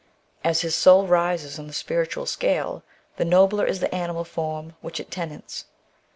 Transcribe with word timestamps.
As 0.43 0.61
his 0.61 0.73
soul 0.73 1.05
rises 1.05 1.59
in 1.59 1.67
the 1.67 1.73
spiritual 1.73 2.25
scale, 2.25 2.81
the 3.17 3.23
nobler 3.23 3.67
is 3.67 3.81
the 3.81 3.93
animal 3.93 4.23
form 4.23 4.73
which 4.81 4.99
it 4.99 5.11
tenants. 5.11 5.65